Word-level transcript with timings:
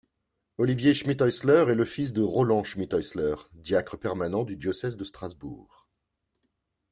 Olivier 0.57 0.95
Schmitthaeusler 0.95 1.65
est 1.69 1.75
le 1.75 1.85
fils 1.85 2.11
de 2.11 2.23
Roland 2.23 2.63
Schmitthaeusler, 2.63 3.35
diacre 3.53 3.97
permanent 3.99 4.43
du 4.45 4.55
diocèse 4.55 4.97
de 4.97 5.03
Strasbourg. 5.03 5.87